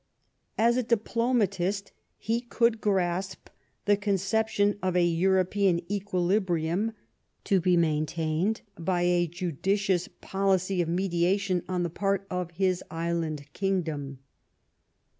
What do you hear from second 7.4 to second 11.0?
to be maintained by a judicious policy of